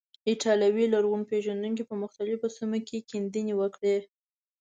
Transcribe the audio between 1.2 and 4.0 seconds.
پیژندونکو په مختلفو سیمو کې کیندنې وکړې.